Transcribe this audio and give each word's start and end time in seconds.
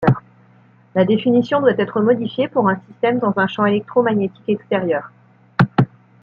La 0.95 1.05
définition 1.05 1.59
doit 1.59 1.77
être 1.79 2.01
modifiée 2.01 2.47
pour 2.47 2.67
un 2.67 2.79
système 2.89 3.19
dans 3.19 3.33
un 3.37 3.45
champ 3.45 3.67
électromagnétique 3.67 4.49
extérieur. 4.49 5.11